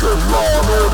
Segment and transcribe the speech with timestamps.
[0.00, 0.87] Toronto.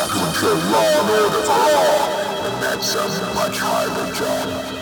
[0.00, 2.08] To to law and order for all,
[2.46, 4.79] and that's a much harder job.